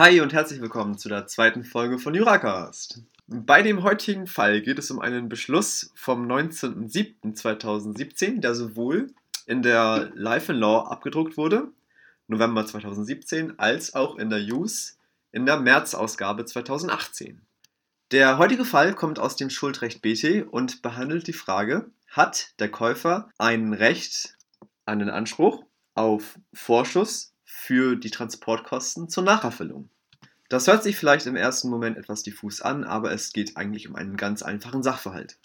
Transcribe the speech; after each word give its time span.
Hi 0.00 0.16
und 0.22 0.32
herzlich 0.32 0.62
willkommen 0.62 0.96
zu 0.96 1.10
der 1.10 1.26
zweiten 1.26 1.62
Folge 1.62 1.98
von 1.98 2.14
Juracast. 2.14 3.02
Bei 3.26 3.60
dem 3.60 3.82
heutigen 3.82 4.26
Fall 4.26 4.62
geht 4.62 4.78
es 4.78 4.90
um 4.90 4.98
einen 4.98 5.28
Beschluss 5.28 5.92
vom 5.94 6.26
19.07.2017, 6.26 8.40
der 8.40 8.54
sowohl 8.54 9.12
in 9.44 9.60
der 9.60 10.10
Life 10.14 10.52
in 10.52 10.58
Law 10.58 10.90
abgedruckt 10.90 11.36
wurde, 11.36 11.68
November 12.28 12.64
2017, 12.64 13.58
als 13.58 13.94
auch 13.94 14.16
in 14.16 14.30
der 14.30 14.40
Use 14.40 14.94
in 15.32 15.44
der 15.44 15.60
März-Ausgabe 15.60 16.46
2018. 16.46 17.42
Der 18.10 18.38
heutige 18.38 18.64
Fall 18.64 18.94
kommt 18.94 19.18
aus 19.18 19.36
dem 19.36 19.50
Schuldrecht 19.50 20.00
BT 20.00 20.46
und 20.50 20.80
behandelt 20.80 21.26
die 21.26 21.34
Frage, 21.34 21.90
hat 22.08 22.58
der 22.58 22.70
Käufer 22.70 23.28
ein 23.36 23.74
Recht, 23.74 24.38
einen 24.86 25.10
Anspruch 25.10 25.62
auf 25.94 26.38
Vorschuss 26.54 27.29
für 27.60 27.94
die 27.94 28.10
Transportkosten 28.10 29.10
zur 29.10 29.22
Nacherfüllung? 29.22 29.90
Das 30.48 30.66
hört 30.66 30.82
sich 30.82 30.96
vielleicht 30.96 31.26
im 31.26 31.36
ersten 31.36 31.68
Moment 31.68 31.98
etwas 31.98 32.22
diffus 32.22 32.62
an, 32.62 32.84
aber 32.84 33.12
es 33.12 33.32
geht 33.32 33.56
eigentlich 33.56 33.88
um 33.88 33.94
einen 33.94 34.16
ganz 34.16 34.42
einfachen 34.42 34.82
Sachverhalt. 34.82 35.38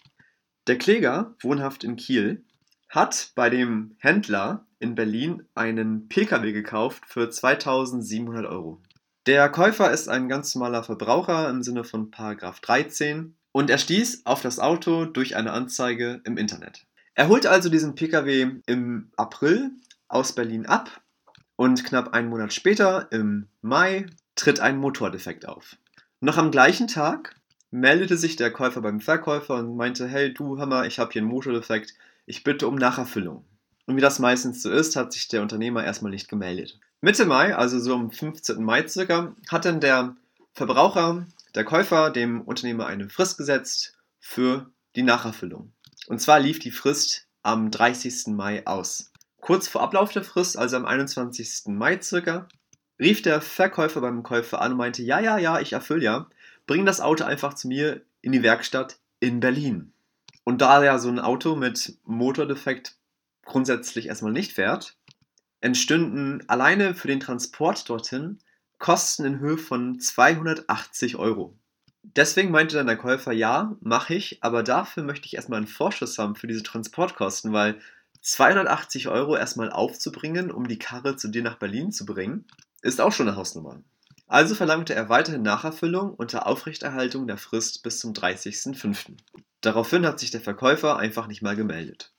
Der 0.65 0.77
Kläger, 0.77 1.35
wohnhaft 1.41 1.83
in 1.83 1.97
Kiel, 1.97 2.43
hat 2.89 3.33
bei 3.35 3.49
dem 3.49 3.95
Händler 3.99 4.65
in 4.79 4.95
Berlin 4.95 5.43
einen 5.53 6.07
Pkw 6.07 6.53
gekauft 6.53 7.03
für 7.05 7.29
2700 7.29 8.45
Euro. 8.45 8.81
Der 9.27 9.49
Käufer 9.49 9.91
ist 9.91 10.07
ein 10.07 10.29
ganz 10.29 10.55
normaler 10.55 10.83
Verbraucher 10.83 11.49
im 11.49 11.63
Sinne 11.63 11.83
von 11.83 12.11
13 12.11 13.35
und 13.51 13.69
er 13.69 13.77
stieß 13.77 14.25
auf 14.25 14.41
das 14.41 14.59
Auto 14.59 15.05
durch 15.05 15.35
eine 15.35 15.51
Anzeige 15.51 16.21
im 16.23 16.37
Internet. 16.37 16.87
Er 17.13 17.27
holt 17.27 17.45
also 17.45 17.69
diesen 17.69 17.95
Pkw 17.95 18.61
im 18.65 19.11
April 19.17 19.71
aus 20.07 20.33
Berlin 20.33 20.65
ab 20.65 21.01
und 21.55 21.83
knapp 21.83 22.13
einen 22.13 22.29
Monat 22.29 22.53
später, 22.53 23.07
im 23.11 23.47
Mai, 23.61 24.07
tritt 24.35 24.59
ein 24.59 24.77
Motordefekt 24.77 25.47
auf. 25.47 25.77
Noch 26.19 26.37
am 26.37 26.51
gleichen 26.51 26.87
Tag 26.87 27.35
meldete 27.71 28.17
sich 28.17 28.35
der 28.35 28.51
Käufer 28.51 28.81
beim 28.81 29.01
Verkäufer 29.01 29.55
und 29.55 29.75
meinte, 29.75 30.07
hey 30.07 30.33
du 30.33 30.59
Hammer, 30.59 30.85
ich 30.85 30.99
habe 30.99 31.11
hier 31.11 31.21
einen 31.21 31.31
Motordefekt, 31.31 31.93
ich 32.25 32.43
bitte 32.43 32.67
um 32.67 32.75
Nacherfüllung. 32.75 33.45
Und 33.85 33.95
wie 33.95 34.01
das 34.01 34.19
meistens 34.19 34.63
so 34.63 34.71
ist, 34.71 34.95
hat 34.95 35.13
sich 35.13 35.27
der 35.27 35.41
Unternehmer 35.41 35.83
erstmal 35.83 36.11
nicht 36.11 36.27
gemeldet. 36.27 36.79
Mitte 37.01 37.25
Mai, 37.25 37.55
also 37.55 37.79
so 37.79 37.93
am 37.93 38.11
15. 38.11 38.63
Mai 38.63 38.87
circa, 38.87 39.35
hat 39.49 39.65
dann 39.65 39.79
der 39.79 40.15
Verbraucher, 40.53 41.27
der 41.53 41.65
Käufer, 41.65 42.09
dem 42.09 42.41
Unternehmer 42.41 42.87
eine 42.87 43.09
Frist 43.09 43.37
gesetzt 43.37 43.97
für 44.19 44.71
die 44.95 45.03
Nacherfüllung. 45.03 45.71
Und 46.07 46.19
zwar 46.19 46.39
lief 46.39 46.59
die 46.59 46.71
Frist 46.71 47.27
am 47.43 47.69
30. 47.69 48.27
Mai 48.27 48.65
aus. 48.65 49.11
Kurz 49.45 49.67
vor 49.67 49.83
Ablauf 49.83 50.11
der 50.11 50.23
Frist, 50.23 50.57
also 50.57 50.75
am 50.75 50.87
21. 50.87 51.65
Mai 51.67 52.01
circa, 52.01 52.47
rief 52.99 53.21
der 53.21 53.41
Verkäufer 53.41 54.01
beim 54.01 54.23
Käufer 54.23 54.59
an 54.59 54.71
und 54.71 54.79
meinte, 54.79 55.03
ja, 55.03 55.19
ja, 55.19 55.37
ja, 55.37 55.59
ich 55.59 55.73
erfülle 55.73 56.03
ja, 56.03 56.27
bring 56.65 56.83
das 56.83 56.99
Auto 56.99 57.25
einfach 57.25 57.53
zu 57.53 57.67
mir 57.67 58.01
in 58.21 58.31
die 58.31 58.41
Werkstatt 58.41 58.97
in 59.19 59.41
Berlin. 59.41 59.93
Und 60.45 60.61
da 60.61 60.83
ja 60.83 60.97
so 60.97 61.09
ein 61.09 61.19
Auto 61.19 61.55
mit 61.55 61.99
Motordefekt 62.05 62.95
grundsätzlich 63.43 64.07
erstmal 64.07 64.31
nicht 64.31 64.53
fährt, 64.53 64.97
entstünden 65.61 66.43
alleine 66.49 66.95
für 66.95 67.07
den 67.07 67.19
Transport 67.19 67.87
dorthin 67.87 68.39
Kosten 68.79 69.25
in 69.25 69.39
Höhe 69.39 69.59
von 69.59 69.99
280 69.99 71.17
Euro. 71.17 71.55
Deswegen 72.01 72.49
meinte 72.49 72.77
dann 72.77 72.87
der 72.87 72.97
Käufer, 72.97 73.31
ja, 73.31 73.77
mache 73.79 74.15
ich, 74.15 74.39
aber 74.41 74.63
dafür 74.63 75.03
möchte 75.03 75.27
ich 75.27 75.35
erstmal 75.35 75.57
einen 75.57 75.67
Vorschuss 75.67 76.17
haben 76.17 76.33
für 76.33 76.47
diese 76.47 76.63
Transportkosten, 76.63 77.53
weil 77.53 77.79
280 78.25 79.07
Euro 79.07 79.37
erstmal 79.37 79.71
aufzubringen, 79.71 80.49
um 80.49 80.67
die 80.67 80.79
Karre 80.79 81.15
zu 81.15 81.27
dir 81.27 81.43
nach 81.43 81.59
Berlin 81.59 81.91
zu 81.91 82.07
bringen, 82.07 82.45
ist 82.81 82.99
auch 82.99 83.11
schon 83.11 83.27
eine 83.27 83.37
Hausnummer. 83.37 83.83
Also 84.25 84.55
verlangte 84.55 84.95
er 84.95 85.09
weiterhin 85.09 85.43
Nacherfüllung 85.43 86.15
unter 86.15 86.47
Aufrechterhaltung 86.47 87.27
der 87.27 87.37
Frist 87.37 87.83
bis 87.83 87.99
zum 87.99 88.13
30.05. 88.13 89.17
Daraufhin 89.61 90.07
hat 90.07 90.19
sich 90.19 90.31
der 90.31 90.41
Verkäufer 90.41 90.97
einfach 90.97 91.27
nicht 91.27 91.43
mal 91.43 91.55
gemeldet. 91.55 92.13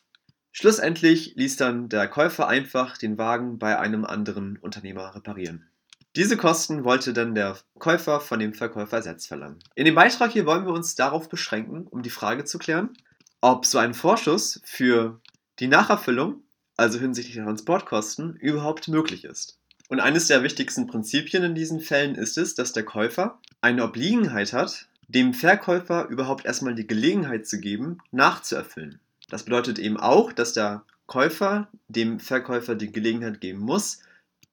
Schlussendlich 0.53 1.35
ließ 1.35 1.57
dann 1.57 1.89
der 1.89 2.07
Käufer 2.07 2.47
einfach 2.47 2.97
den 2.97 3.19
Wagen 3.19 3.59
bei 3.59 3.77
einem 3.77 4.05
anderen 4.05 4.59
Unternehmer 4.59 5.13
reparieren. 5.13 5.69
Diese 6.15 6.37
Kosten 6.37 6.85
wollte 6.85 7.15
dann 7.15 7.35
der 7.35 7.59
Käufer 7.81 8.21
von 8.21 8.39
dem 8.39 8.55
Verkäufer 8.55 8.99
ersetzt 8.99 9.27
verlangen. 9.27 9.59
In 9.75 9.85
dem 9.85 9.97
Beitrag 9.97 10.31
hier 10.31 10.47
wollen 10.47 10.67
wir 10.67 10.73
uns 10.73 10.95
darauf 10.95 11.29
beschränken, 11.29 11.89
um 11.89 12.03
die 12.03 12.11
Frage 12.11 12.45
zu 12.45 12.59
klären, 12.59 12.97
ob 13.41 13.67
so 13.67 13.79
ein 13.79 13.93
Vorschuss 13.93 14.61
für 14.65 15.21
die 15.59 15.69
Nacherfüllung, 15.69 16.43
also 16.77 16.99
hinsichtlich 16.99 17.37
der 17.37 17.45
Transportkosten, 17.45 18.37
überhaupt 18.37 18.89
möglich 18.89 19.25
ist. 19.25 19.59
Und 19.89 20.01
eines 20.01 20.27
der 20.27 20.43
wichtigsten 20.43 20.87
Prinzipien 20.87 21.45
in 21.45 21.55
diesen 21.55 21.81
Fällen 21.81 22.17
ist 22.17 22.39
es, 22.39 22.55
dass 22.55 22.73
der 22.73 22.85
Käufer 22.85 23.39
eine 23.61 23.85
Obliegenheit 23.85 24.53
hat, 24.53 24.89
dem 25.09 25.33
Verkäufer 25.33 26.09
überhaupt 26.09 26.45
erstmal 26.45 26.75
die 26.75 26.87
Gelegenheit 26.87 27.47
zu 27.47 27.61
geben, 27.61 27.99
nachzuerfüllen. 28.11 28.99
Das 29.29 29.45
bedeutet 29.45 29.79
eben 29.79 29.97
auch, 29.97 30.33
dass 30.33 30.53
der 30.53 30.83
Käufer 31.07 31.69
dem 31.89 32.19
Verkäufer 32.19 32.75
die 32.75 32.91
Gelegenheit 32.91 33.41
geben 33.41 33.61
muss, 33.61 34.01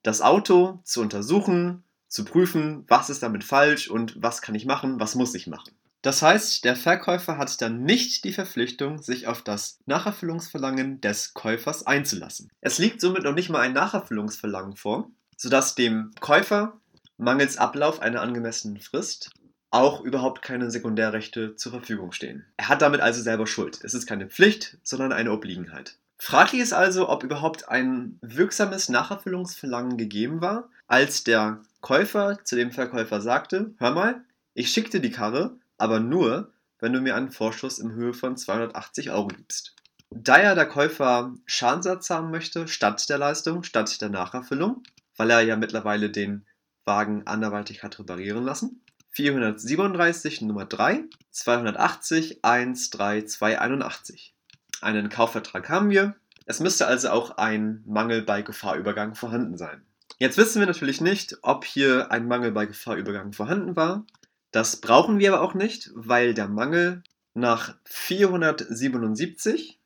das 0.03 0.21
Auto 0.21 0.79
zu 0.83 1.01
untersuchen, 1.01 1.83
zu 2.07 2.25
prüfen, 2.25 2.85
was 2.87 3.09
ist 3.09 3.23
damit 3.23 3.43
falsch 3.43 3.89
und 3.89 4.21
was 4.21 4.41
kann 4.43 4.53
ich 4.53 4.65
machen, 4.65 4.99
was 4.99 5.15
muss 5.15 5.33
ich 5.33 5.47
machen. 5.47 5.71
Das 6.03 6.21
heißt, 6.21 6.65
der 6.65 6.75
Verkäufer 6.75 7.37
hat 7.37 7.61
dann 7.61 7.83
nicht 7.83 8.25
die 8.25 8.33
Verpflichtung, 8.33 9.01
sich 9.01 9.25
auf 9.27 9.41
das 9.41 9.79
Nacherfüllungsverlangen 9.85 10.99
des 10.99 11.33
Käufers 11.33 11.87
einzulassen. 11.87 12.51
Es 12.59 12.77
liegt 12.77 12.99
somit 12.99 13.23
noch 13.23 13.33
nicht 13.33 13.49
mal 13.49 13.61
ein 13.61 13.71
Nacherfüllungsverlangen 13.71 14.75
vor, 14.75 15.09
sodass 15.37 15.75
dem 15.75 16.11
Käufer 16.19 16.77
mangels 17.17 17.57
Ablauf 17.57 18.01
einer 18.01 18.21
angemessenen 18.21 18.81
Frist 18.81 19.31
auch 19.71 20.01
überhaupt 20.01 20.41
keine 20.41 20.69
Sekundärrechte 20.69 21.55
zur 21.55 21.71
Verfügung 21.71 22.11
stehen. 22.11 22.45
Er 22.57 22.67
hat 22.67 22.81
damit 22.81 22.99
also 22.99 23.21
selber 23.21 23.47
Schuld. 23.47 23.79
Es 23.81 23.93
ist 23.93 24.05
keine 24.05 24.27
Pflicht, 24.27 24.77
sondern 24.83 25.13
eine 25.13 25.31
Obliegenheit. 25.31 25.97
Fraglich 26.19 26.61
ist 26.61 26.73
also, 26.73 27.07
ob 27.09 27.23
überhaupt 27.23 27.69
ein 27.69 28.19
wirksames 28.21 28.89
Nacherfüllungsverlangen 28.89 29.97
gegeben 29.97 30.41
war, 30.41 30.69
als 30.87 31.23
der 31.23 31.61
Käufer 31.79 32.39
zu 32.43 32.57
dem 32.57 32.71
Verkäufer 32.71 33.21
sagte, 33.21 33.73
hör 33.77 33.91
mal, 33.91 34.23
ich 34.53 34.69
schicke 34.69 34.91
dir 34.91 35.01
die 35.01 35.11
Karre, 35.11 35.57
aber 35.83 35.99
nur, 35.99 36.53
wenn 36.79 36.93
du 36.93 37.01
mir 37.01 37.17
einen 37.17 37.29
Vorschuss 37.29 37.77
in 37.77 37.91
Höhe 37.91 38.13
von 38.13 38.37
280 38.37 39.11
Euro 39.11 39.27
gibst. 39.27 39.75
Da 40.11 40.41
ja 40.41 40.55
der 40.55 40.65
Käufer 40.65 41.33
Schadensersatz 41.45 42.09
haben 42.09 42.31
möchte, 42.31 42.69
statt 42.69 43.09
der 43.09 43.17
Leistung, 43.17 43.63
statt 43.63 43.99
der 43.99 44.07
Nacherfüllung, 44.07 44.81
weil 45.17 45.29
er 45.29 45.41
ja 45.41 45.57
mittlerweile 45.57 46.09
den 46.09 46.45
Wagen 46.85 47.27
anderweitig 47.27 47.83
hat 47.83 47.99
reparieren 47.99 48.45
lassen. 48.45 48.81
437 49.11 50.41
Nummer 50.43 50.63
3, 50.63 51.03
280 51.31 52.39
13281. 52.41 54.33
Einen 54.79 55.09
Kaufvertrag 55.09 55.67
haben 55.67 55.89
wir. 55.89 56.15
Es 56.45 56.61
müsste 56.61 56.87
also 56.87 57.09
auch 57.09 57.35
ein 57.37 57.83
Mangel 57.85 58.21
bei 58.21 58.41
Gefahrübergang 58.41 59.15
vorhanden 59.15 59.57
sein. 59.57 59.85
Jetzt 60.17 60.37
wissen 60.37 60.61
wir 60.61 60.67
natürlich 60.67 61.01
nicht, 61.01 61.39
ob 61.41 61.65
hier 61.65 62.09
ein 62.09 62.25
Mangel 62.25 62.53
bei 62.53 62.67
Gefahrübergang 62.67 63.33
vorhanden 63.33 63.75
war. 63.75 64.05
Das 64.53 64.77
brauchen 64.77 65.17
wir 65.17 65.33
aber 65.33 65.43
auch 65.43 65.55
nicht, 65.55 65.89
weil 65.95 66.35
der 66.35 66.47
Mangel 66.47 67.01
nach 67.33 67.75
477, 67.85 69.79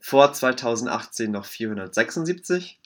vor 0.00 0.32
2018 0.32 1.30
noch 1.30 1.44
476, 1.44 2.80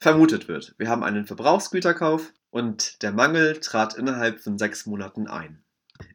vermutet 0.00 0.48
wird. 0.48 0.74
Wir 0.76 0.88
haben 0.88 1.04
einen 1.04 1.26
Verbrauchsgüterkauf 1.26 2.32
und 2.50 3.04
der 3.04 3.12
Mangel 3.12 3.60
trat 3.60 3.94
innerhalb 3.94 4.40
von 4.40 4.58
sechs 4.58 4.84
Monaten 4.84 5.28
ein. 5.28 5.62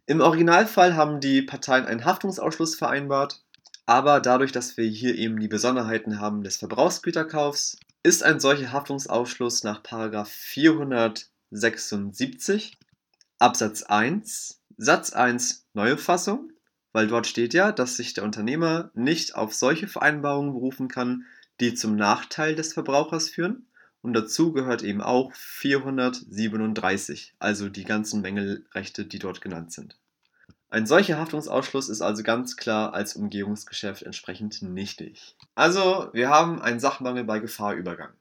Im 0.05 0.19
Originalfall 0.19 0.97
haben 0.97 1.21
die 1.21 1.41
Parteien 1.41 1.85
einen 1.85 2.03
Haftungsausschluss 2.03 2.75
vereinbart, 2.75 3.41
aber 3.85 4.19
dadurch, 4.19 4.51
dass 4.51 4.75
wir 4.75 4.89
hier 4.89 5.15
eben 5.15 5.39
die 5.39 5.47
Besonderheiten 5.47 6.19
haben 6.19 6.43
des 6.43 6.57
Verbrauchsgüterkaufs, 6.57 7.79
ist 8.03 8.23
ein 8.23 8.41
solcher 8.41 8.73
Haftungsausschluss 8.73 9.63
nach 9.63 9.81
476 9.81 12.78
Absatz 13.41 13.83
1 13.83 14.59
Satz 14.75 15.13
1 15.13 15.65
neue 15.73 15.97
Fassung, 15.97 16.51
weil 16.91 17.07
dort 17.07 17.25
steht 17.25 17.53
ja, 17.53 17.71
dass 17.71 17.95
sich 17.95 18.13
der 18.13 18.25
Unternehmer 18.25 18.91
nicht 18.95 19.33
auf 19.33 19.55
solche 19.55 19.87
Vereinbarungen 19.87 20.51
berufen 20.51 20.89
kann, 20.89 21.23
die 21.61 21.73
zum 21.73 21.95
Nachteil 21.95 22.55
des 22.55 22.73
Verbrauchers 22.73 23.29
führen 23.29 23.65
und 24.01 24.11
dazu 24.11 24.51
gehört 24.51 24.83
eben 24.83 25.01
auch 25.01 25.33
437, 25.35 27.35
also 27.39 27.69
die 27.69 27.85
ganzen 27.85 28.19
Mängelrechte, 28.19 29.05
die 29.05 29.19
dort 29.19 29.39
genannt 29.39 29.71
sind. 29.71 29.97
Ein 30.69 30.85
solcher 30.85 31.17
Haftungsausschluss 31.17 31.87
ist 31.87 32.01
also 32.01 32.23
ganz 32.23 32.57
klar 32.57 32.93
als 32.93 33.15
Umgehungsgeschäft 33.15 34.03
entsprechend 34.03 34.61
nichtig. 34.61 35.37
Also, 35.55 36.09
wir 36.11 36.29
haben 36.29 36.61
einen 36.61 36.81
Sachmangel 36.81 37.23
bei 37.23 37.39
Gefahrübergang. 37.39 38.11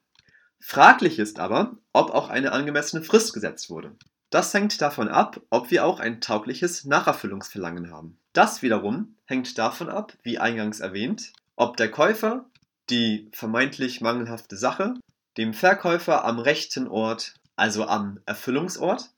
Fraglich 0.60 1.18
ist 1.18 1.40
aber, 1.40 1.76
ob 1.92 2.10
auch 2.10 2.28
eine 2.28 2.52
angemessene 2.52 3.02
Frist 3.02 3.34
gesetzt 3.34 3.68
wurde. 3.68 3.96
Das 4.30 4.52
hängt 4.52 4.80
davon 4.82 5.08
ab, 5.08 5.40
ob 5.50 5.70
wir 5.70 5.84
auch 5.84 6.00
ein 6.00 6.20
taugliches 6.20 6.84
Nacherfüllungsverlangen 6.84 7.90
haben. 7.90 8.18
Das 8.32 8.62
wiederum 8.62 9.16
hängt 9.24 9.56
davon 9.58 9.88
ab, 9.88 10.12
wie 10.22 10.38
eingangs 10.38 10.80
erwähnt, 10.80 11.32
ob 11.56 11.76
der 11.76 11.90
Käufer 11.90 12.44
die 12.90 13.30
vermeintlich 13.32 14.00
mangelhafte 14.00 14.56
Sache 14.56 14.94
dem 15.38 15.54
Verkäufer 15.54 16.24
am 16.24 16.38
rechten 16.38 16.88
Ort, 16.88 17.34
also 17.56 17.86
am 17.86 18.20
Erfüllungsort, 18.26 19.10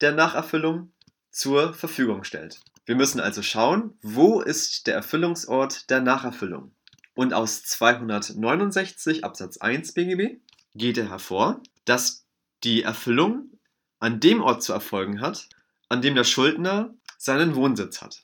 der 0.00 0.12
Nacherfüllung 0.12 0.92
zur 1.30 1.74
Verfügung 1.74 2.24
stellt. 2.24 2.60
Wir 2.86 2.94
müssen 2.94 3.20
also 3.20 3.42
schauen, 3.42 3.98
wo 4.00 4.40
ist 4.40 4.86
der 4.86 4.94
Erfüllungsort 4.94 5.90
der 5.90 6.00
Nacherfüllung. 6.00 6.72
Und 7.14 7.32
aus 7.32 7.64
269 7.64 9.24
Absatz 9.24 9.58
1 9.58 9.94
BGB 9.94 10.40
geht 10.74 10.98
er 10.98 11.10
hervor, 11.10 11.60
dass 11.84 12.24
die 12.62 12.82
Erfüllung 12.82 13.50
an 14.04 14.20
dem 14.20 14.42
Ort 14.42 14.62
zu 14.62 14.74
erfolgen 14.74 15.22
hat, 15.22 15.48
an 15.88 16.02
dem 16.02 16.14
der 16.14 16.24
Schuldner 16.24 16.92
seinen 17.16 17.54
Wohnsitz 17.54 18.02
hat. 18.02 18.22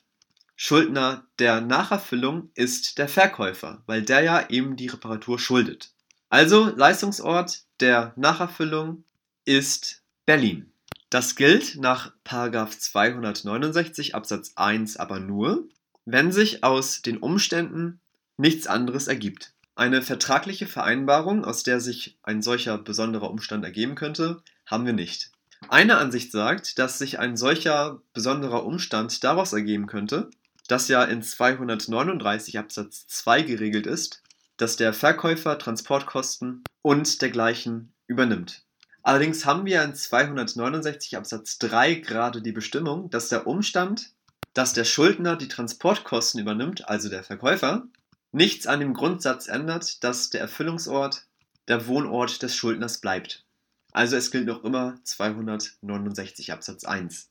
Schuldner 0.55 1.25
der 1.39 1.59
Nacherfüllung 1.59 2.51
ist 2.53 2.99
der 2.99 3.07
Verkäufer, 3.07 3.81
weil 3.87 4.03
der 4.03 4.21
ja 4.21 4.47
eben 4.51 4.75
die 4.75 4.89
Reparatur 4.89 5.39
schuldet. 5.39 5.91
Also 6.29 6.65
Leistungsort 6.75 7.63
der 7.79 8.13
Nacherfüllung 8.15 9.05
ist 9.43 10.03
Berlin. 10.27 10.71
Das 11.09 11.35
gilt 11.35 11.77
nach 11.77 12.13
269 12.25 14.13
Absatz 14.13 14.51
1 14.57 14.97
aber 14.97 15.19
nur, 15.19 15.67
wenn 16.05 16.31
sich 16.31 16.63
aus 16.63 17.01
den 17.01 17.17
Umständen 17.17 17.99
nichts 18.37 18.67
anderes 18.67 19.07
ergibt. 19.07 19.55
Eine 19.73 20.03
vertragliche 20.03 20.67
Vereinbarung, 20.67 21.43
aus 21.43 21.63
der 21.63 21.81
sich 21.81 22.19
ein 22.21 22.43
solcher 22.43 22.77
besonderer 22.77 23.31
Umstand 23.31 23.65
ergeben 23.65 23.95
könnte, 23.95 24.43
haben 24.67 24.85
wir 24.85 24.93
nicht. 24.93 25.31
Eine 25.69 25.97
Ansicht 25.97 26.31
sagt, 26.31 26.79
dass 26.79 26.97
sich 26.97 27.19
ein 27.19 27.37
solcher 27.37 28.01
besonderer 28.13 28.65
Umstand 28.65 29.23
daraus 29.23 29.53
ergeben 29.53 29.87
könnte, 29.87 30.29
dass 30.67 30.87
ja 30.87 31.03
in 31.03 31.21
239 31.21 32.59
Absatz 32.59 33.07
2 33.07 33.43
geregelt 33.43 33.87
ist, 33.87 34.21
dass 34.57 34.75
der 34.75 34.93
Verkäufer 34.93 35.57
Transportkosten 35.57 36.63
und 36.81 37.21
dergleichen 37.21 37.93
übernimmt. 38.07 38.63
Allerdings 39.03 39.45
haben 39.45 39.65
wir 39.65 39.83
in 39.83 39.95
269 39.95 41.17
Absatz 41.17 41.57
3 41.57 41.95
gerade 41.95 42.41
die 42.41 42.51
Bestimmung, 42.51 43.09
dass 43.09 43.29
der 43.29 43.47
Umstand, 43.47 44.11
dass 44.53 44.73
der 44.73 44.83
Schuldner 44.83 45.35
die 45.35 45.47
Transportkosten 45.47 46.39
übernimmt, 46.39 46.87
also 46.87 47.09
der 47.09 47.23
Verkäufer, 47.23 47.87
nichts 48.31 48.67
an 48.67 48.79
dem 48.79 48.93
Grundsatz 48.93 49.47
ändert, 49.47 50.03
dass 50.03 50.29
der 50.29 50.41
Erfüllungsort 50.41 51.25
der 51.67 51.87
Wohnort 51.87 52.41
des 52.43 52.55
Schuldners 52.55 52.99
bleibt. 52.99 53.45
Also 53.91 54.15
es 54.15 54.31
gilt 54.31 54.47
noch 54.47 54.63
immer 54.63 54.95
269 55.03 56.51
Absatz 56.51 56.85
1. 56.85 57.29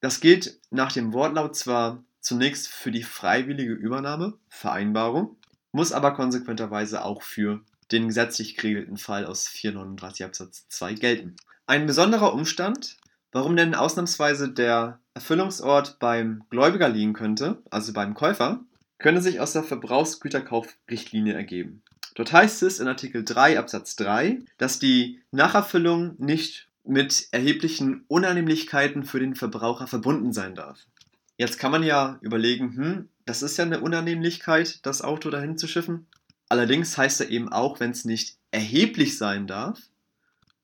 Das 0.00 0.20
gilt 0.20 0.58
nach 0.70 0.92
dem 0.92 1.12
Wortlaut 1.12 1.56
zwar 1.56 2.02
zunächst 2.20 2.68
für 2.68 2.90
die 2.90 3.02
freiwillige 3.02 3.72
Übernahme, 3.72 4.34
Vereinbarung, 4.48 5.36
muss 5.72 5.92
aber 5.92 6.12
konsequenterweise 6.12 7.04
auch 7.04 7.22
für 7.22 7.60
den 7.90 8.08
gesetzlich 8.08 8.56
geregelten 8.56 8.96
Fall 8.96 9.26
aus 9.26 9.48
439 9.48 10.24
Absatz 10.24 10.66
2 10.68 10.94
gelten. 10.94 11.36
Ein 11.66 11.86
besonderer 11.86 12.32
Umstand, 12.32 12.96
warum 13.30 13.56
denn 13.56 13.74
ausnahmsweise 13.74 14.50
der 14.50 15.00
Erfüllungsort 15.14 15.98
beim 15.98 16.44
Gläubiger 16.50 16.88
liegen 16.88 17.12
könnte, 17.12 17.62
also 17.70 17.92
beim 17.92 18.14
Käufer, 18.14 18.60
könnte 18.98 19.20
sich 19.20 19.40
aus 19.40 19.52
der 19.52 19.64
Verbrauchsgüterkaufrichtlinie 19.64 21.34
ergeben. 21.34 21.82
Dort 22.14 22.32
heißt 22.32 22.62
es 22.62 22.78
in 22.78 22.88
Artikel 22.88 23.24
3 23.24 23.58
Absatz 23.58 23.96
3, 23.96 24.40
dass 24.58 24.78
die 24.78 25.20
Nacherfüllung 25.30 26.14
nicht 26.18 26.68
mit 26.84 27.28
erheblichen 27.30 28.04
Unannehmlichkeiten 28.08 29.04
für 29.04 29.20
den 29.20 29.34
Verbraucher 29.34 29.86
verbunden 29.86 30.32
sein 30.32 30.54
darf. 30.54 30.86
Jetzt 31.36 31.58
kann 31.58 31.72
man 31.72 31.82
ja 31.82 32.18
überlegen, 32.20 32.76
hm, 32.76 33.08
das 33.24 33.42
ist 33.42 33.56
ja 33.56 33.64
eine 33.64 33.80
Unannehmlichkeit, 33.80 34.84
das 34.84 35.02
Auto 35.02 35.30
dahin 35.30 35.56
zu 35.56 35.68
schiffen. 35.68 36.06
Allerdings 36.48 36.98
heißt 36.98 37.20
er 37.20 37.30
eben 37.30 37.50
auch, 37.50 37.80
wenn 37.80 37.92
es 37.92 38.04
nicht 38.04 38.36
erheblich 38.50 39.16
sein 39.16 39.46
darf, 39.46 39.80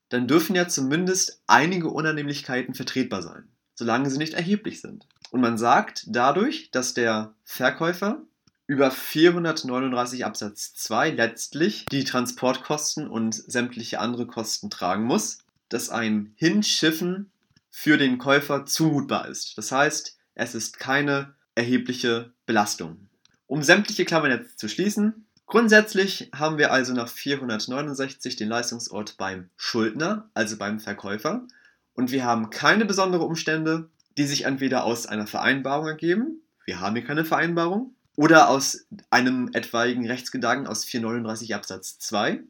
dann 0.08 0.26
dürfen 0.26 0.56
ja 0.56 0.68
zumindest 0.68 1.42
einige 1.46 1.88
Unannehmlichkeiten 1.88 2.74
vertretbar 2.74 3.22
sein, 3.22 3.48
solange 3.74 4.10
sie 4.10 4.18
nicht 4.18 4.34
erheblich 4.34 4.80
sind. 4.80 5.06
Und 5.30 5.40
man 5.40 5.58
sagt 5.58 6.04
dadurch, 6.06 6.70
dass 6.70 6.94
der 6.94 7.34
Verkäufer 7.44 8.22
über 8.68 8.90
439 8.90 10.26
Absatz 10.26 10.74
2 10.74 11.10
letztlich 11.10 11.86
die 11.86 12.04
Transportkosten 12.04 13.08
und 13.08 13.34
sämtliche 13.34 13.98
andere 13.98 14.26
Kosten 14.26 14.68
tragen 14.68 15.04
muss, 15.04 15.38
dass 15.70 15.88
ein 15.88 16.34
Hinschiffen 16.36 17.30
für 17.70 17.96
den 17.96 18.18
Käufer 18.18 18.66
zumutbar 18.66 19.26
ist. 19.26 19.56
Das 19.56 19.72
heißt, 19.72 20.18
es 20.34 20.54
ist 20.54 20.78
keine 20.78 21.34
erhebliche 21.54 22.32
Belastung. 22.44 23.08
Um 23.46 23.62
sämtliche 23.62 24.04
Klammern 24.04 24.32
jetzt 24.32 24.58
zu 24.58 24.68
schließen, 24.68 25.26
grundsätzlich 25.46 26.30
haben 26.34 26.58
wir 26.58 26.70
also 26.70 26.92
nach 26.92 27.08
469 27.08 28.36
den 28.36 28.50
Leistungsort 28.50 29.16
beim 29.16 29.48
Schuldner, 29.56 30.28
also 30.34 30.58
beim 30.58 30.78
Verkäufer, 30.78 31.46
und 31.94 32.12
wir 32.12 32.24
haben 32.24 32.50
keine 32.50 32.84
besonderen 32.84 33.26
Umstände, 33.26 33.88
die 34.18 34.26
sich 34.26 34.44
entweder 34.44 34.84
aus 34.84 35.06
einer 35.06 35.26
Vereinbarung 35.26 35.86
ergeben, 35.86 36.42
wir 36.66 36.80
haben 36.80 36.96
hier 36.96 37.04
keine 37.06 37.24
Vereinbarung, 37.24 37.94
oder 38.18 38.48
aus 38.48 38.84
einem 39.10 39.48
etwaigen 39.52 40.04
Rechtsgedanken 40.04 40.66
aus 40.66 40.84
439 40.84 41.54
Absatz 41.54 42.00
2 42.00 42.40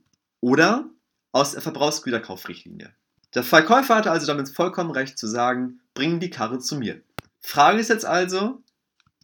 oder 0.41 0.89
aus 1.31 1.53
der 1.53 1.61
Verbrauchsgüterkaufrichtlinie. 1.61 2.95
Der 3.35 3.43
Verkäufer 3.43 3.97
hatte 3.97 4.11
also 4.11 4.27
damit 4.27 4.49
vollkommen 4.49 4.91
recht 4.91 5.19
zu 5.19 5.27
sagen, 5.27 5.81
bring 5.93 6.21
die 6.21 6.31
Karre 6.31 6.59
zu 6.59 6.77
mir. 6.77 7.03
Frage 7.41 7.81
ist 7.81 7.91
jetzt 7.91 8.07
also, 8.07 8.63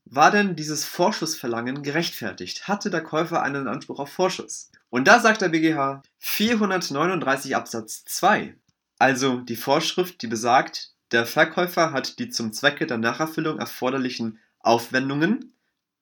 war 0.04 0.30
denn 0.30 0.54
dieses 0.54 0.84
Vorschussverlangen 0.84 1.82
gerechtfertigt? 1.82 2.68
Hatte 2.68 2.90
der 2.90 3.02
Käufer 3.02 3.42
einen 3.42 3.66
Anspruch 3.66 3.98
auf 3.98 4.12
Vorschuss? 4.12 4.70
Und 4.90 5.08
da 5.08 5.20
sagt 5.20 5.40
der 5.40 5.48
BGH 5.48 6.02
439 6.18 7.56
Absatz 7.56 8.04
2, 8.04 8.54
also 8.98 9.38
die 9.38 9.56
Vorschrift, 9.56 10.20
die 10.20 10.26
besagt, 10.26 10.92
der 11.10 11.24
Verkäufer 11.24 11.92
hat 11.92 12.18
die 12.18 12.28
zum 12.28 12.52
Zwecke 12.52 12.86
der 12.86 12.98
Nacherfüllung 12.98 13.58
erforderlichen 13.58 14.38
Aufwendungen 14.58 15.53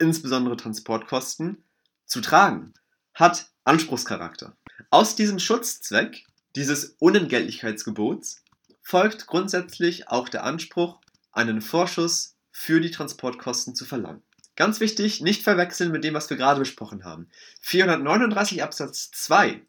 insbesondere 0.02 0.56
Transportkosten, 0.56 1.64
zu 2.04 2.20
tragen, 2.20 2.74
hat 3.14 3.46
Anspruchscharakter. 3.64 4.56
Aus 4.90 5.16
diesem 5.16 5.38
Schutzzweck, 5.38 6.26
dieses 6.56 6.96
Unentgeltlichkeitsgebots, 6.98 8.42
folgt 8.82 9.26
grundsätzlich 9.26 10.08
auch 10.08 10.28
der 10.28 10.44
Anspruch, 10.44 11.00
einen 11.30 11.62
Vorschuss 11.62 12.36
für 12.50 12.80
die 12.80 12.90
Transportkosten 12.90 13.74
zu 13.74 13.86
verlangen. 13.86 14.22
Ganz 14.56 14.80
wichtig, 14.80 15.22
nicht 15.22 15.42
verwechseln 15.42 15.92
mit 15.92 16.04
dem, 16.04 16.12
was 16.12 16.28
wir 16.28 16.36
gerade 16.36 16.60
besprochen 16.60 17.04
haben. 17.04 17.28
439 17.62 18.62
Absatz 18.62 19.10
2 19.12 19.62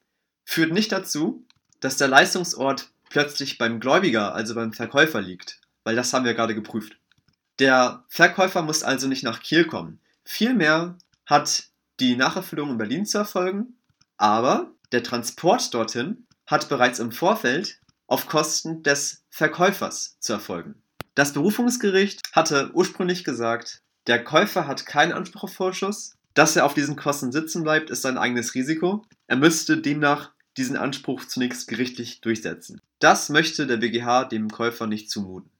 führt 0.43 0.73
nicht 0.73 0.91
dazu, 0.91 1.45
dass 1.79 1.95
der 1.95 2.09
Leistungsort 2.09 2.89
plötzlich 3.09 3.57
beim 3.57 3.79
Gläubiger, 3.79 4.33
also 4.33 4.55
beim 4.55 4.73
Verkäufer 4.73 5.21
liegt, 5.21 5.61
weil 5.83 5.95
das 5.95 6.11
haben 6.11 6.25
wir 6.25 6.33
gerade 6.33 6.55
geprüft. 6.55 6.97
Der 7.59 8.03
Verkäufer 8.09 8.61
muss 8.63 8.83
also 8.83 9.07
nicht 9.07 9.23
nach 9.23 9.41
Kiel 9.41 9.65
kommen. 9.65 9.99
Vielmehr 10.25 10.97
hat 11.25 11.69
die 11.99 12.15
Nacherfüllung 12.15 12.71
in 12.71 12.77
Berlin 12.77 13.05
zu 13.05 13.17
erfolgen, 13.17 13.77
aber 14.17 14.71
der 14.91 15.03
Transport 15.03 15.73
dorthin 15.73 16.25
hat 16.47 16.69
bereits 16.69 16.99
im 16.99 17.11
Vorfeld 17.11 17.79
auf 18.07 18.27
Kosten 18.27 18.83
des 18.83 19.23
Verkäufers 19.29 20.17
zu 20.19 20.33
erfolgen. 20.33 20.81
Das 21.15 21.33
Berufungsgericht 21.33 22.21
hatte 22.31 22.71
ursprünglich 22.73 23.23
gesagt, 23.23 23.81
der 24.07 24.23
Käufer 24.23 24.67
hat 24.67 24.85
keinen 24.85 25.13
Anspruch 25.13 25.43
auf 25.43 25.53
Vorschuss, 25.53 26.15
dass 26.33 26.55
er 26.55 26.65
auf 26.65 26.73
diesen 26.73 26.95
Kosten 26.95 27.31
sitzen 27.31 27.63
bleibt, 27.63 27.89
ist 27.89 28.01
sein 28.01 28.17
eigenes 28.17 28.55
Risiko. 28.55 29.05
Er 29.27 29.37
müsste 29.37 29.77
demnach 29.77 30.31
diesen 30.57 30.77
Anspruch 30.77 31.25
zunächst 31.25 31.67
gerichtlich 31.67 32.21
durchsetzen. 32.21 32.81
Das 32.99 33.29
möchte 33.29 33.67
der 33.67 33.77
BGH 33.77 34.25
dem 34.25 34.49
Käufer 34.49 34.87
nicht 34.87 35.09
zumuten. 35.09 35.51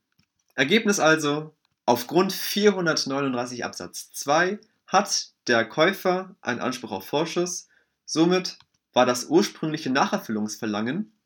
Ergebnis 0.55 1.00
also, 1.00 1.55
Aufgrund 1.86 2.32
439 2.32 3.66
Absatz 3.66 4.12
2 4.13 4.60
hat 4.88 5.34
der 5.48 5.66
Käufer 5.66 6.36
einen 6.42 6.62
Anspruch 6.62 6.92
auf 6.92 7.06
Vorschuss, 7.06 7.68
somit 8.06 8.58
war 8.94 9.06
das 9.06 9.25
ursprüngliche 9.25 9.90
Nacherfüllungsverlangen 9.90 11.18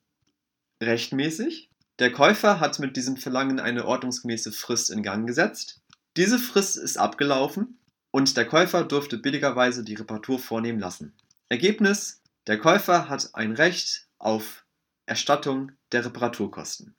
rechtmäßig. 0.82 1.70
Der 2.00 2.12
Käufer 2.12 2.60
hat 2.60 2.80
mit 2.80 2.96
diesem 2.96 3.18
Verlangen 3.18 3.60
eine 3.60 3.86
ordnungsgemäße 3.86 4.52
Frist 4.52 4.90
in 4.90 5.04
Gang 5.04 5.28
gesetzt. 5.28 5.82
Diese 6.16 6.40
Frist 6.40 6.78
ist 6.78 6.98
abgelaufen 6.98 7.80
und 8.10 8.36
der 8.38 8.46
Käufer 8.46 8.84
durfte 8.84 9.18
billigerweise 9.18 9.84
die 9.84 9.96
Reparatur 9.96 10.40
vornehmen 10.40 10.80
lassen. 10.80 11.14
Ergebnis: 11.50 12.22
Der 12.48 12.58
Käufer 12.58 13.10
hat 13.10 13.30
ein 13.34 13.54
Recht 13.54 14.08
auf 14.18 14.66
Erstattung 15.06 15.72
der 15.92 16.06
Reparaturkosten. 16.06 16.97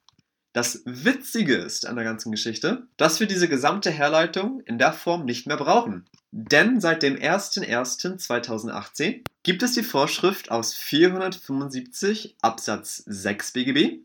Das 0.58 0.82
Witzige 0.84 1.54
ist 1.54 1.86
an 1.86 1.94
der 1.94 2.04
ganzen 2.04 2.32
Geschichte, 2.32 2.88
dass 2.96 3.20
wir 3.20 3.28
diese 3.28 3.48
gesamte 3.48 3.92
Herleitung 3.92 4.60
in 4.62 4.76
der 4.76 4.92
Form 4.92 5.24
nicht 5.24 5.46
mehr 5.46 5.56
brauchen. 5.56 6.06
Denn 6.32 6.80
seit 6.80 7.04
dem 7.04 7.14
01.01.2018 7.14 9.22
gibt 9.44 9.62
es 9.62 9.74
die 9.74 9.84
Vorschrift 9.84 10.50
aus 10.50 10.74
475 10.74 12.38
Absatz 12.42 13.04
6 13.06 13.52
BGB, 13.52 14.00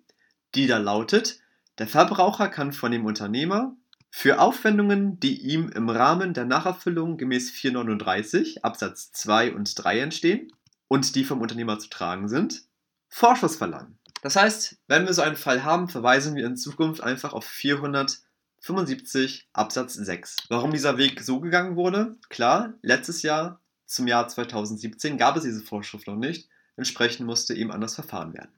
die 0.53 0.67
da 0.67 0.77
lautet, 0.77 1.39
der 1.79 1.87
Verbraucher 1.87 2.49
kann 2.49 2.71
von 2.71 2.91
dem 2.91 3.07
Unternehmer 3.07 3.75
für 4.11 4.39
Aufwendungen, 4.39 5.19
die 5.19 5.41
ihm 5.41 5.69
im 5.69 5.89
Rahmen 5.89 6.35
der 6.35 6.45
Nacherfüllung 6.45 7.17
gemäß 7.17 7.49
439 7.49 8.63
Absatz 8.63 9.11
2 9.11 9.55
und 9.55 9.83
3 9.83 10.01
entstehen 10.01 10.51
und 10.87 11.15
die 11.15 11.25
vom 11.25 11.41
Unternehmer 11.41 11.79
zu 11.79 11.89
tragen 11.89 12.27
sind, 12.27 12.61
Vorschuss 13.09 13.55
verlangen. 13.55 13.97
Das 14.23 14.35
heißt, 14.37 14.77
wenn 14.87 15.05
wir 15.05 15.13
so 15.13 15.21
einen 15.21 15.35
Fall 15.35 15.65
haben, 15.65 15.89
verweisen 15.89 16.35
wir 16.35 16.45
in 16.45 16.55
Zukunft 16.55 17.03
einfach 17.03 17.33
auf 17.33 17.43
475 17.43 19.49
Absatz 19.51 19.95
6. 19.95 20.37
Warum 20.47 20.71
dieser 20.71 20.97
Weg 20.97 21.21
so 21.21 21.41
gegangen 21.41 21.75
wurde? 21.75 22.15
Klar, 22.29 22.73
letztes 22.81 23.21
Jahr 23.21 23.59
zum 23.85 24.07
Jahr 24.07 24.29
2017 24.29 25.17
gab 25.17 25.35
es 25.35 25.43
diese 25.43 25.61
Vorschrift 25.61 26.07
noch 26.07 26.15
nicht, 26.15 26.47
entsprechend 26.77 27.27
musste 27.27 27.53
eben 27.53 27.69
anders 27.69 27.95
verfahren 27.95 28.33
werden. 28.33 28.53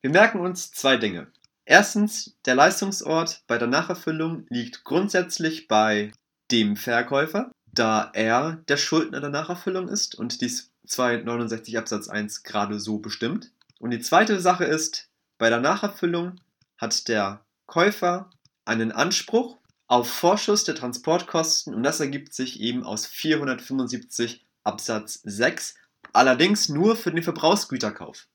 Wir 0.00 0.08
merken 0.08 0.40
uns 0.40 0.72
zwei 0.72 0.96
Dinge. 0.96 1.26
Erstens, 1.66 2.34
der 2.46 2.54
Leistungsort 2.54 3.42
bei 3.46 3.58
der 3.58 3.68
Nacherfüllung 3.68 4.46
liegt 4.48 4.82
grundsätzlich 4.82 5.68
bei 5.68 6.10
dem 6.50 6.74
Verkäufer, 6.74 7.52
da 7.66 8.10
er 8.14 8.62
der 8.66 8.78
Schuldner 8.78 9.20
der 9.20 9.28
Nacherfüllung 9.28 9.88
ist 9.88 10.14
und 10.14 10.40
dies 10.40 10.70
269 10.86 11.76
Absatz 11.76 12.08
1 12.08 12.44
gerade 12.44 12.80
so 12.80 12.98
bestimmt. 12.98 13.52
Und 13.82 13.90
die 13.90 13.98
zweite 13.98 14.38
Sache 14.38 14.64
ist, 14.64 15.08
bei 15.38 15.50
der 15.50 15.58
Nacherfüllung 15.58 16.36
hat 16.78 17.08
der 17.08 17.44
Käufer 17.66 18.30
einen 18.64 18.92
Anspruch 18.92 19.58
auf 19.88 20.08
Vorschuss 20.08 20.62
der 20.62 20.76
Transportkosten 20.76 21.74
und 21.74 21.82
das 21.82 21.98
ergibt 21.98 22.32
sich 22.32 22.60
eben 22.60 22.84
aus 22.84 23.06
475 23.06 24.46
Absatz 24.62 25.20
6, 25.24 25.74
allerdings 26.12 26.68
nur 26.68 26.94
für 26.94 27.10
den 27.10 27.24
Verbrauchsgüterkauf, 27.24 28.28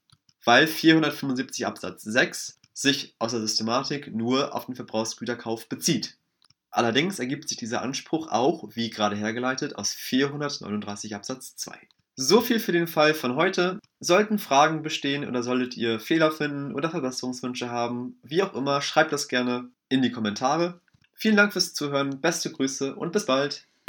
weil 0.44 0.68
475 0.68 1.66
Absatz 1.66 2.04
6 2.04 2.60
sich 2.74 3.16
aus 3.18 3.32
der 3.32 3.39
Systematik 3.39 4.13
nur 4.13 4.54
auf 4.54 4.66
den 4.66 4.75
Verbrauchsgüterkauf 4.75 5.70
bezieht. 5.70 6.18
Allerdings 6.72 7.20
ergibt 7.20 7.48
sich 7.48 7.58
dieser 7.58 7.84
Anspruch 7.84 8.27
auch, 8.27 8.66
wie 8.74 8.89
gerade 8.89 9.16
hergeleitet, 9.16 9.77
aus 9.77 9.94
439 9.94 11.16
Absatz 11.16 11.56
2. 11.56 11.88
So 12.20 12.42
viel 12.42 12.60
für 12.60 12.72
den 12.72 12.88
Fall 12.88 13.14
von 13.14 13.36
heute. 13.36 13.80
Sollten 14.00 14.40
Fragen 14.40 14.82
bestehen 14.82 15.28
oder 15.28 15.44
solltet 15.44 15.78
ihr 15.78 16.00
Fehler 16.00 16.32
finden 16.32 16.74
oder 16.74 16.90
Verbesserungswünsche 16.90 17.70
haben, 17.70 18.20
wie 18.24 18.42
auch 18.42 18.56
immer, 18.56 18.82
schreibt 18.82 19.14
das 19.14 19.28
gerne 19.28 19.70
in 19.88 20.02
die 20.02 20.12
Kommentare. 20.12 20.82
Vielen 21.14 21.38
Dank 21.38 21.54
fürs 21.54 21.76
Zuhören, 21.76 22.20
beste 22.20 22.52
Grüße 22.52 22.96
und 22.96 23.12
bis 23.12 23.28
bald. 23.28 23.68